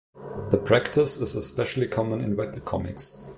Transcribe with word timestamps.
The 0.49 0.57
practice 0.57 1.21
is 1.21 1.35
especially 1.35 1.87
common 1.87 2.21
in 2.21 2.35
webcomics. 2.35 3.23